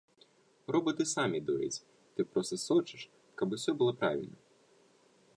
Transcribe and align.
Робаты 0.75 1.03
самі 1.15 1.41
дояць, 1.49 1.83
ты 2.15 2.25
проста 2.31 2.59
сочыш, 2.61 3.03
каб 3.41 3.53
было 3.55 3.59
ўсё 3.61 3.93
правільна. 4.01 4.39